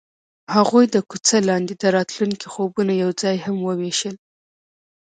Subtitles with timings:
[0.55, 4.15] هغوی د کوڅه لاندې د راتلونکي خوبونه یوځای هم وویشل.